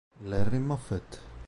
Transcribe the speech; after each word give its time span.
Larry 0.25 0.57
Moffett 0.57 1.21